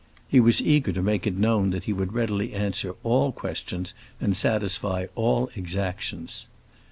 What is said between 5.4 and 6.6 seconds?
exactions.